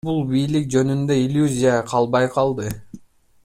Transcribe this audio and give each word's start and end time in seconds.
Бул 0.07 0.21
бийлик 0.29 0.63
жөнүндө 0.75 1.17
иллюзия 1.25 1.75
калбай 1.93 2.29
калды. 2.39 2.69